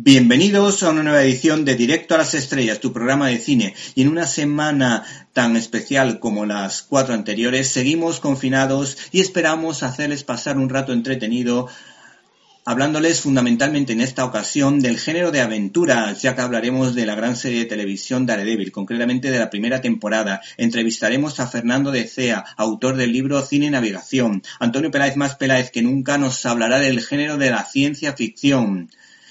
Bienvenidos 0.00 0.84
a 0.84 0.90
una 0.90 1.02
nueva 1.02 1.24
edición 1.24 1.64
de 1.64 1.74
Directo 1.74 2.14
a 2.14 2.18
las 2.18 2.32
Estrellas, 2.32 2.78
tu 2.78 2.92
programa 2.92 3.26
de 3.26 3.38
cine. 3.38 3.74
Y 3.96 4.02
en 4.02 4.08
una 4.08 4.28
semana 4.28 5.02
tan 5.32 5.56
especial 5.56 6.20
como 6.20 6.46
las 6.46 6.82
cuatro 6.82 7.14
anteriores, 7.14 7.66
seguimos 7.66 8.20
confinados 8.20 8.96
y 9.10 9.20
esperamos 9.20 9.82
hacerles 9.82 10.22
pasar 10.22 10.56
un 10.56 10.68
rato 10.68 10.92
entretenido 10.92 11.66
hablándoles 12.64 13.22
fundamentalmente 13.22 13.92
en 13.94 14.00
esta 14.00 14.24
ocasión 14.24 14.78
del 14.78 14.98
género 14.98 15.32
de 15.32 15.40
aventuras, 15.40 16.22
ya 16.22 16.36
que 16.36 16.42
hablaremos 16.42 16.94
de 16.94 17.06
la 17.06 17.16
gran 17.16 17.34
serie 17.34 17.60
de 17.60 17.64
televisión 17.64 18.24
Daredevil, 18.24 18.70
concretamente 18.70 19.32
de 19.32 19.38
la 19.40 19.50
primera 19.50 19.80
temporada. 19.80 20.42
Entrevistaremos 20.58 21.40
a 21.40 21.48
Fernando 21.48 21.90
de 21.90 22.06
Cea, 22.06 22.44
autor 22.56 22.96
del 22.96 23.12
libro 23.12 23.42
Cine 23.42 23.66
y 23.66 23.70
Navegación. 23.70 24.42
Antonio 24.60 24.92
Peláez 24.92 25.16
más 25.16 25.34
Peláez 25.34 25.72
que 25.72 25.82
nunca 25.82 26.18
nos 26.18 26.46
hablará 26.46 26.78
del 26.78 27.00
género 27.00 27.36
de 27.36 27.50
la 27.50 27.64
ciencia 27.64 28.12
ficción. 28.12 28.90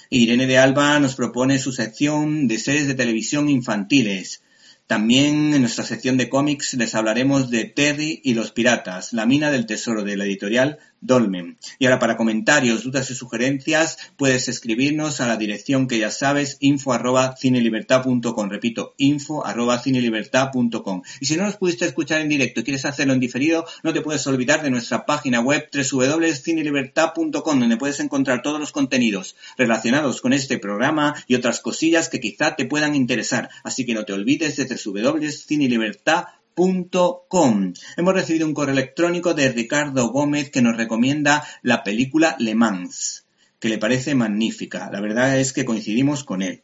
Irene 0.10 0.48
de 0.48 0.58
Alba 0.58 1.00
nos 1.00 1.16
propone 1.16 1.60
su 1.60 1.72
sección 1.72 2.48
de 2.48 2.58
series 2.58 2.88
de 2.88 2.96
televisión 2.96 3.50
infantiles. 3.50 4.42
También 4.88 5.54
en 5.54 5.62
nuestra 5.62 5.84
sección 5.84 6.16
de 6.16 6.30
cómics 6.30 6.74
les 6.76 6.96
hablaremos 6.96 7.50
de 7.50 7.66
Terry 7.66 8.22
y 8.24 8.34
los 8.34 8.52
piratas, 8.54 9.12
la 9.12 9.26
mina 9.26 9.52
del 9.52 9.66
tesoro 9.66 10.04
de 10.04 10.16
la 10.16 10.24
editorial 10.24 10.80
Dolmen. 11.02 11.58
Y 11.80 11.86
ahora 11.86 12.00
para 12.00 12.18
comentarios, 12.18 12.84
dudas 12.84 13.10
y 13.12 13.16
sugerencias 13.16 13.98
puedes 14.18 14.48
escribirnos 14.48 15.22
a 15.22 15.28
la 15.28 15.38
dirección 15.38 15.88
que 15.88 16.00
ya 16.00 16.12
sabes, 16.12 16.58
info 16.60 16.94
arroba 16.94 17.36
cinelibertad.com. 17.38 18.50
Repito, 18.50 18.94
info 18.98 19.46
arroba 19.46 19.80
cinelibertad.com. 19.80 21.02
Y 21.20 21.26
si 21.26 21.38
no 21.38 21.44
nos 21.44 21.58
pudiste 21.58 21.86
escuchar 21.86 22.22
en 22.22 22.30
directo 22.30 22.62
y 22.62 22.64
quieres 22.64 22.86
hacerlo 22.86 23.14
en 23.14 23.20
diferido, 23.20 23.66
no 23.84 23.94
te 23.94 24.02
puedes 24.02 24.26
olvidar 24.28 24.64
de 24.64 24.70
nuestra 24.70 25.06
página 25.06 25.40
web 25.42 25.70
www.cinelibertad.com 25.74 27.60
donde 27.60 27.78
puedes 27.78 28.00
encontrar 28.00 28.42
todos 28.42 28.60
los 28.60 28.72
contenidos 28.72 29.36
relacionados 29.58 30.22
con 30.22 30.34
este 30.34 30.58
programa 30.58 31.16
y 31.28 31.36
otras 31.36 31.62
cosillas 31.62 32.10
que 32.10 32.20
quizá 32.20 32.56
te 32.56 32.66
puedan 32.66 32.96
interesar. 32.96 33.50
Así 33.64 33.86
que 33.86 33.94
no 33.94 34.06
te 34.06 34.14
olvides 34.14 34.56
de 34.58 34.66
www.cinelibertad.com 34.66 36.37
Hemos 36.58 38.14
recibido 38.16 38.48
un 38.48 38.56
correo 38.56 38.74
electrónico 38.74 39.36
de 39.36 39.52
Ricardo 39.52 40.10
Gómez 40.10 40.50
que 40.50 40.64
nos 40.64 40.76
recomienda 40.76 41.46
la 41.62 41.84
película 41.84 42.36
Le 42.40 42.56
Mans, 42.56 43.26
que 43.60 43.70
le 43.70 43.78
parece 43.78 44.16
magnífica. 44.16 44.90
La 44.92 45.00
verdad 45.00 45.40
es 45.40 45.54
que 45.54 45.66
coincidimos 45.66 46.24
con 46.24 46.42
él. 46.42 46.64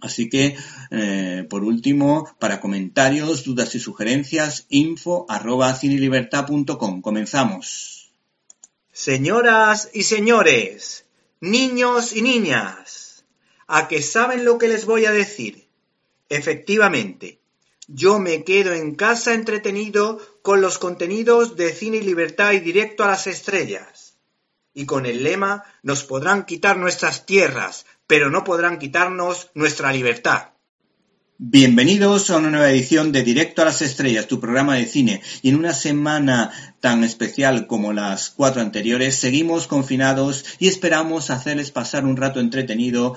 Así 0.00 0.28
que, 0.28 0.56
eh, 0.92 1.44
por 1.50 1.64
último, 1.64 2.32
para 2.38 2.60
comentarios, 2.60 3.42
dudas 3.42 3.74
y 3.74 3.80
sugerencias, 3.80 4.66
info 4.68 5.26
arroba 5.28 5.74
cinelibertad.com. 5.74 7.02
Comenzamos. 7.02 8.12
Señoras 8.92 9.90
y 9.92 10.04
señores, 10.04 11.04
niños 11.40 12.14
y 12.14 12.22
niñas, 12.22 13.24
¿a 13.66 13.88
qué 13.88 14.02
saben 14.02 14.44
lo 14.44 14.58
que 14.58 14.68
les 14.68 14.84
voy 14.84 15.06
a 15.06 15.10
decir? 15.12 15.66
Efectivamente, 16.28 17.39
yo 17.92 18.20
me 18.20 18.44
quedo 18.44 18.72
en 18.72 18.94
casa 18.94 19.34
entretenido 19.34 20.20
con 20.42 20.60
los 20.60 20.78
contenidos 20.78 21.56
de 21.56 21.72
Cine 21.72 21.96
y 21.96 22.02
Libertad 22.02 22.52
y 22.52 22.60
Directo 22.60 23.02
a 23.02 23.08
las 23.08 23.26
Estrellas. 23.26 24.16
Y 24.72 24.86
con 24.86 25.06
el 25.06 25.24
lema 25.24 25.64
nos 25.82 26.04
podrán 26.04 26.46
quitar 26.46 26.76
nuestras 26.76 27.26
tierras, 27.26 27.86
pero 28.06 28.30
no 28.30 28.44
podrán 28.44 28.78
quitarnos 28.78 29.50
nuestra 29.54 29.92
libertad. 29.92 30.50
Bienvenidos 31.38 32.30
a 32.30 32.36
una 32.36 32.50
nueva 32.50 32.70
edición 32.70 33.10
de 33.10 33.24
Directo 33.24 33.62
a 33.62 33.64
las 33.64 33.82
Estrellas, 33.82 34.28
tu 34.28 34.38
programa 34.38 34.76
de 34.76 34.86
cine. 34.86 35.22
Y 35.42 35.48
en 35.48 35.56
una 35.56 35.74
semana 35.74 36.52
tan 36.80 37.02
especial 37.02 37.66
como 37.66 37.92
las 37.92 38.30
cuatro 38.30 38.62
anteriores, 38.62 39.16
seguimos 39.16 39.66
confinados 39.66 40.44
y 40.60 40.68
esperamos 40.68 41.30
hacerles 41.30 41.72
pasar 41.72 42.04
un 42.04 42.16
rato 42.16 42.38
entretenido 42.38 43.16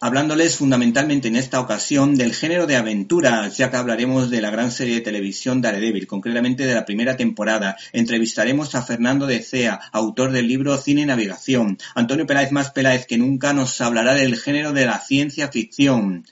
hablándoles 0.00 0.56
fundamentalmente 0.56 1.28
en 1.28 1.36
esta 1.36 1.60
ocasión 1.60 2.16
del 2.16 2.32
género 2.32 2.66
de 2.66 2.76
aventuras, 2.76 3.56
ya 3.56 3.70
que 3.70 3.76
hablaremos 3.76 4.30
de 4.30 4.40
la 4.40 4.50
gran 4.50 4.70
serie 4.70 4.94
de 4.94 5.00
televisión 5.00 5.60
Daredevil, 5.60 6.06
concretamente 6.06 6.66
de 6.66 6.74
la 6.74 6.84
primera 6.84 7.16
temporada. 7.16 7.76
Entrevistaremos 7.92 8.74
a 8.74 8.82
Fernando 8.82 9.26
de 9.26 9.40
Cea, 9.40 9.80
autor 9.92 10.30
del 10.30 10.46
libro 10.46 10.76
Cine 10.78 11.02
y 11.02 11.06
Navegación. 11.06 11.78
Antonio 11.94 12.26
Peláez 12.26 12.52
más 12.52 12.70
Peláez 12.70 13.06
que 13.06 13.18
nunca 13.18 13.52
nos 13.52 13.80
hablará 13.80 14.14
del 14.14 14.36
género 14.36 14.72
de 14.72 14.86
la 14.86 15.00
ciencia 15.00 15.48
ficción. 15.48 16.24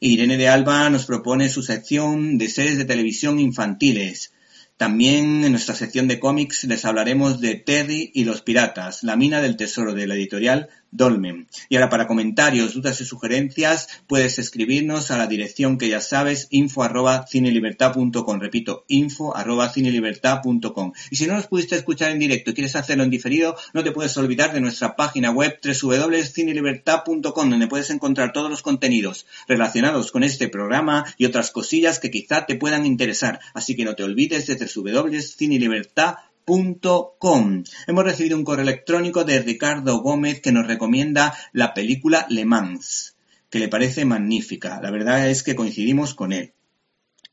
Irene 0.00 0.36
de 0.36 0.48
Alba 0.48 0.90
nos 0.90 1.04
propone 1.04 1.48
su 1.48 1.62
sección 1.62 2.38
de 2.38 2.48
series 2.48 2.76
de 2.76 2.84
televisión 2.84 3.38
infantiles. 3.38 4.32
También 4.76 5.44
en 5.44 5.52
nuestra 5.52 5.76
sección 5.76 6.08
de 6.08 6.18
cómics 6.18 6.64
les 6.64 6.84
hablaremos 6.84 7.40
de 7.40 7.54
Terry 7.54 8.10
y 8.12 8.24
los 8.24 8.42
piratas, 8.42 9.04
la 9.04 9.14
mina 9.14 9.40
del 9.40 9.56
tesoro 9.56 9.94
de 9.94 10.08
la 10.08 10.14
editorial 10.14 10.70
Dolmen. 10.92 11.48
Y 11.68 11.76
ahora 11.76 11.88
para 11.88 12.06
comentarios, 12.06 12.74
dudas 12.74 13.00
y 13.00 13.04
sugerencias 13.04 13.88
puedes 14.06 14.38
escribirnos 14.38 15.10
a 15.10 15.16
la 15.16 15.26
dirección 15.26 15.78
que 15.78 15.88
ya 15.88 16.00
sabes, 16.00 16.48
info 16.50 16.82
arroba 16.82 17.26
cinelibertad.com. 17.26 18.38
Repito, 18.38 18.84
info 18.88 19.34
arroba 19.34 19.70
cinelibertad.com. 19.70 20.92
Y 21.10 21.16
si 21.16 21.26
no 21.26 21.34
nos 21.34 21.46
pudiste 21.46 21.76
escuchar 21.76 22.10
en 22.10 22.18
directo 22.18 22.50
y 22.50 22.54
quieres 22.54 22.76
hacerlo 22.76 23.04
en 23.04 23.10
diferido, 23.10 23.56
no 23.72 23.82
te 23.82 23.92
puedes 23.92 24.16
olvidar 24.18 24.52
de 24.52 24.60
nuestra 24.60 24.94
página 24.94 25.30
web 25.30 25.58
www.cinelibertad.com 25.64 27.50
donde 27.50 27.66
puedes 27.66 27.90
encontrar 27.90 28.32
todos 28.32 28.50
los 28.50 28.62
contenidos 28.62 29.26
relacionados 29.48 30.12
con 30.12 30.24
este 30.24 30.48
programa 30.48 31.06
y 31.16 31.24
otras 31.24 31.50
cosillas 31.50 31.98
que 31.98 32.10
quizá 32.10 32.44
te 32.44 32.56
puedan 32.56 32.84
interesar. 32.84 33.40
Así 33.54 33.74
que 33.74 33.84
no 33.84 33.94
te 33.94 34.04
olvides 34.04 34.46
de 34.46 34.56
www.cinelibertad.com 34.56 36.31
Hemos 36.46 38.04
recibido 38.04 38.36
un 38.36 38.44
correo 38.44 38.62
electrónico 38.62 39.24
de 39.24 39.40
Ricardo 39.40 40.00
Gómez 40.00 40.40
que 40.40 40.52
nos 40.52 40.66
recomienda 40.66 41.34
la 41.52 41.74
película 41.74 42.26
Le 42.28 42.44
Mans, 42.44 43.16
que 43.50 43.58
le 43.58 43.68
parece 43.68 44.04
magnífica. 44.04 44.80
La 44.82 44.90
verdad 44.90 45.28
es 45.28 45.42
que 45.42 45.54
coincidimos 45.54 46.14
con 46.14 46.32
él. 46.32 46.52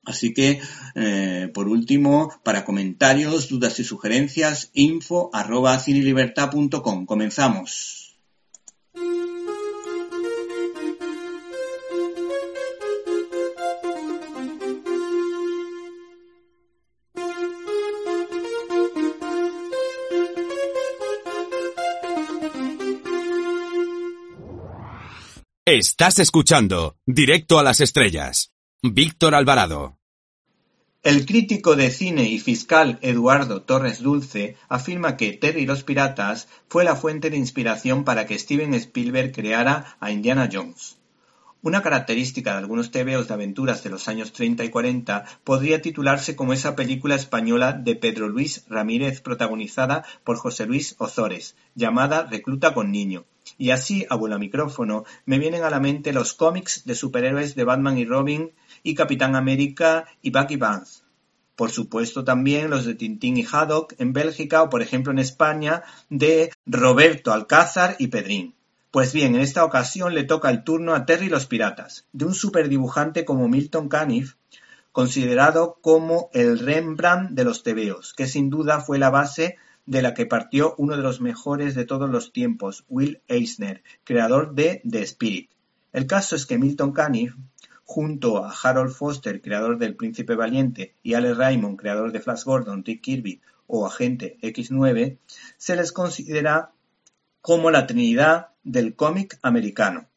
Así 0.06 0.34
que, 0.34 0.62
eh, 0.96 1.52
por 1.54 1.68
último, 1.68 2.34
para 2.44 2.66
comentarios, 2.66 3.50
dudas 3.50 3.80
y 3.80 3.84
sugerencias, 3.84 4.72
info 4.74 5.30
arroba 5.34 5.78
cinelibertad.com. 5.78 7.06
Comenzamos. 7.06 8.09
Estás 25.72 26.18
escuchando 26.18 26.98
Directo 27.06 27.60
a 27.60 27.64
las 27.64 27.80
Estrellas. 27.80 28.52
Víctor 28.82 29.36
Alvarado. 29.36 30.00
El 31.04 31.28
crítico 31.28 31.76
de 31.76 31.92
cine 31.92 32.24
y 32.24 32.40
fiscal 32.40 32.98
Eduardo 33.04 33.62
Torres 33.62 34.02
Dulce 34.02 34.58
afirma 34.68 35.16
que 35.16 35.34
Terry 35.34 35.62
y 35.62 35.66
los 35.68 35.84
Piratas 35.84 36.48
fue 36.70 36.84
la 36.84 36.96
fuente 36.96 37.30
de 37.30 37.38
inspiración 37.38 38.04
para 38.04 38.26
que 38.26 38.40
Steven 38.40 38.74
Spielberg 38.74 39.32
creara 39.32 39.96
a 40.00 40.10
Indiana 40.10 40.50
Jones. 40.52 40.98
Una 41.62 41.84
característica 41.84 42.54
de 42.54 42.58
algunos 42.58 42.90
tebeos 42.90 43.28
de 43.28 43.36
aventuras 43.36 43.84
de 43.84 43.92
los 43.92 44.08
años 44.08 44.34
30 44.34 44.64
y 44.64 44.70
40 44.70 45.26
podría 45.44 45.84
titularse 45.84 46.36
como 46.36 46.54
esa 46.54 46.76
película 46.76 47.14
española 47.14 47.74
de 47.74 47.96
Pedro 47.96 48.28
Luis 48.28 48.64
Ramírez 48.70 49.22
protagonizada 49.22 50.04
por 50.24 50.38
José 50.38 50.66
Luis 50.66 50.96
Ozores, 50.98 51.56
llamada 51.76 52.24
Recluta 52.24 52.74
con 52.74 52.92
Niño, 52.92 53.26
y 53.58 53.72
así, 53.72 54.06
abuelo 54.10 54.40
micrófono, 54.40 55.06
me 55.26 55.40
vienen 55.40 55.64
a 55.64 55.70
la 55.70 55.80
mente 55.80 56.14
los 56.14 56.34
cómics 56.34 56.86
de 56.86 56.96
superhéroes 56.96 57.56
de 57.56 57.64
Batman 57.64 57.98
y 57.98 58.06
Robin 58.06 58.52
y 58.84 58.96
Capitán 58.96 59.36
América 59.36 60.06
y 60.22 60.32
Bucky 60.32 60.58
Barnes. 60.58 61.04
Por 61.56 61.72
supuesto 61.72 62.24
también 62.24 62.70
los 62.70 62.86
de 62.86 62.96
Tintín 62.96 63.36
y 63.38 63.46
Haddock 63.46 63.94
en 63.98 64.14
Bélgica 64.14 64.64
o 64.64 64.70
por 64.70 64.82
ejemplo 64.82 65.12
en 65.12 65.20
España 65.20 65.84
de 66.10 66.52
Roberto 66.66 67.34
Alcázar 67.34 67.96
y 68.00 68.08
Pedrín. 68.08 68.56
Pues 68.92 69.14
bien, 69.14 69.36
en 69.36 69.42
esta 69.42 69.66
ocasión 69.66 70.16
le 70.16 70.24
toca 70.24 70.50
el 70.50 70.64
turno 70.64 70.96
a 70.96 71.06
Terry 71.06 71.30
los 71.30 71.46
Piratas, 71.46 72.06
de 72.12 72.26
un 72.26 72.34
superdibujante 72.34 73.26
como 73.26 73.48
Milton 73.48 73.90
Caniff, 73.90 74.36
considerado 74.92 75.78
como 75.82 76.30
el 76.34 76.60
Rembrandt 76.60 77.32
de 77.32 77.44
los 77.44 77.62
tebeos, 77.62 78.14
que 78.14 78.26
sin 78.26 78.50
duda 78.50 78.82
fue 78.82 78.98
la 78.98 79.10
base 79.10 79.58
de 79.90 80.04
la 80.04 80.14
que 80.14 80.28
partió 80.28 80.76
uno 80.78 80.96
de 80.96 81.02
los 81.02 81.20
mejores 81.20 81.74
de 81.74 81.84
todos 81.84 82.12
los 82.12 82.32
tiempos, 82.32 82.86
Will 82.90 83.24
Eisner, 83.28 83.82
creador 84.04 84.54
de 84.54 84.84
The 84.88 85.02
Spirit. 85.02 85.50
El 85.92 86.06
caso 86.06 86.36
es 86.36 86.46
que 86.46 86.60
Milton 86.60 86.92
Caniff, 86.92 87.34
junto 87.86 88.46
a 88.46 88.52
Harold 88.52 88.92
Foster, 88.92 89.42
creador 89.42 89.80
del 89.80 89.96
Príncipe 89.96 90.36
Valiente, 90.36 90.94
y 91.02 91.16
Alex 91.16 91.38
Raymond, 91.38 91.80
creador 91.80 92.12
de 92.12 92.20
Flash 92.20 92.44
Gordon, 92.44 92.86
Rick 92.86 93.02
Kirby 93.02 93.42
o 93.66 93.88
Agente 93.88 94.38
X9, 94.44 95.18
se 95.58 95.76
les 95.76 95.92
considera 95.92 96.72
como 97.42 97.72
la 97.72 97.88
trinidad 97.88 98.50
del 98.64 98.96
cómic 98.96 99.40
americano. 99.42 100.08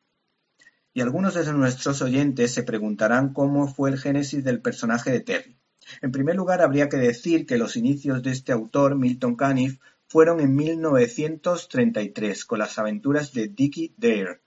Y 0.92 1.00
algunos 1.00 1.32
de 1.32 1.50
nuestros 1.50 2.02
oyentes 2.02 2.52
se 2.52 2.62
preguntarán 2.62 3.32
cómo 3.32 3.66
fue 3.68 3.88
el 3.88 3.98
génesis 3.98 4.44
del 4.44 4.60
personaje 4.60 5.10
de 5.10 5.20
Terry. 5.20 5.56
En 6.00 6.12
primer 6.12 6.36
lugar, 6.36 6.62
habría 6.62 6.88
que 6.88 6.96
decir 6.96 7.46
que 7.46 7.58
los 7.58 7.76
inicios 7.76 8.22
de 8.22 8.30
este 8.30 8.52
autor, 8.52 8.96
Milton 8.96 9.36
Caniff, 9.36 9.78
fueron 10.06 10.40
en 10.40 10.54
1933, 10.54 12.44
con 12.44 12.58
las 12.58 12.78
aventuras 12.78 13.32
de 13.32 13.48
Dickie 13.48 13.94
Dare, 13.96 14.40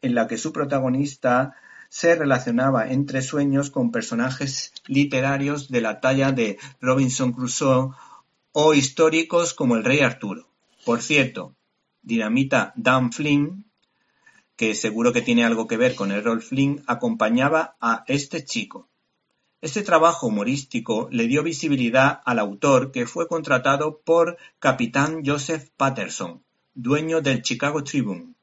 en 0.00 0.14
la 0.14 0.26
que 0.26 0.38
su 0.38 0.52
protagonista 0.52 1.54
se 1.88 2.14
relacionaba 2.16 2.90
entre 2.90 3.22
sueños 3.22 3.70
con 3.70 3.92
personajes 3.92 4.72
literarios 4.86 5.68
de 5.68 5.80
la 5.80 6.00
talla 6.00 6.32
de 6.32 6.58
Robinson 6.80 7.32
Crusoe 7.32 7.90
o 8.52 8.74
históricos 8.74 9.54
como 9.54 9.76
el 9.76 9.84
rey 9.84 10.00
Arturo. 10.00 10.48
Por 10.84 11.02
cierto, 11.02 11.54
Dinamita 12.02 12.72
Dan 12.76 13.12
Flynn, 13.12 13.66
que 14.56 14.74
seguro 14.74 15.12
que 15.12 15.22
tiene 15.22 15.44
algo 15.44 15.66
que 15.66 15.76
ver 15.76 15.94
con 15.94 16.12
Errol 16.12 16.42
Flynn, 16.42 16.82
acompañaba 16.86 17.76
a 17.80 18.04
este 18.08 18.44
chico. 18.44 18.88
Este 19.64 19.82
trabajo 19.82 20.26
humorístico 20.26 21.08
le 21.10 21.26
dio 21.26 21.42
visibilidad 21.42 22.20
al 22.26 22.38
autor 22.38 22.92
que 22.92 23.06
fue 23.06 23.26
contratado 23.26 24.02
por 24.04 24.36
Capitán 24.58 25.22
Joseph 25.24 25.70
Patterson, 25.78 26.44
dueño 26.74 27.22
del 27.22 27.40
Chicago 27.40 27.82
Tribune, 27.82 28.34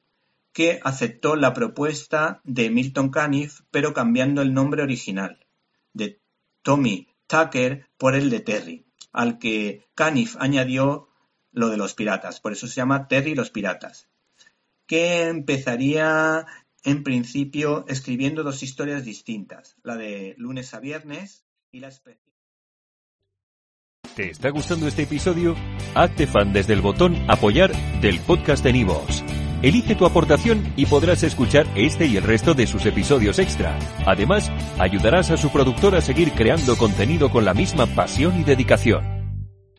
que 0.52 0.80
aceptó 0.84 1.36
la 1.36 1.54
propuesta 1.54 2.42
de 2.44 2.72
Milton 2.72 3.12
Caniff 3.12 3.62
pero 3.70 3.94
cambiando 3.94 4.42
el 4.42 4.56
nombre 4.56 4.82
original, 4.82 5.46
de 5.94 6.20
Tommy 6.64 7.08
Tucker 7.28 7.86
por 8.00 8.16
el 8.16 8.32
de 8.32 8.40
Terry, 8.40 8.86
al 9.12 9.38
que 9.38 9.86
Caniff 9.94 10.38
añadió 10.40 11.08
lo 11.52 11.70
de 11.70 11.78
los 11.78 11.94
piratas, 11.94 12.40
por 12.40 12.52
eso 12.52 12.66
se 12.66 12.74
llama 12.74 13.08
Terry 13.08 13.36
los 13.36 13.52
piratas, 13.52 14.08
que 14.88 15.28
empezaría 15.28 16.48
en 16.84 17.04
principio 17.04 17.86
escribiendo 17.88 18.44
dos 18.44 18.64
historias 18.64 19.06
distintas, 19.06 19.78
la 19.84 19.96
de 19.96 20.36
lunes 20.38 20.74
a 20.74 20.80
viernes 20.80 21.46
y 21.72 21.80
la 21.80 21.90
especie. 21.90 22.32
¿Te 24.16 24.30
está 24.30 24.50
gustando 24.50 24.88
este 24.88 25.04
episodio? 25.04 25.56
Hazte 25.96 26.28
fan 26.28 26.52
desde 26.52 26.74
el 26.74 26.82
botón 26.82 27.16
apoyar 27.30 27.72
del 28.02 28.20
podcast 28.20 28.64
de 28.64 28.74
Nivos. 28.74 29.24
Elige 29.62 29.96
tu 29.96 30.06
aportación 30.06 30.74
y 30.76 30.88
podrás 30.88 31.24
escuchar 31.24 31.68
este 31.76 32.08
y 32.08 32.18
el 32.18 32.24
resto 32.24 32.54
de 32.54 32.66
sus 32.66 32.86
episodios 32.86 33.38
extra. 33.40 33.78
Además, 34.06 34.52
ayudarás 34.80 35.30
a 35.30 35.38
su 35.38 35.52
productor 35.52 35.96
a 35.96 36.02
seguir 36.02 36.32
creando 36.32 36.76
contenido 36.78 37.30
con 37.30 37.46
la 37.46 37.54
misma 37.54 37.86
pasión 37.86 38.40
y 38.40 38.44
dedicación. 38.44 39.21